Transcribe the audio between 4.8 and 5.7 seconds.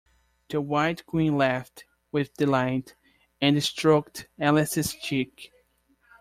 cheek.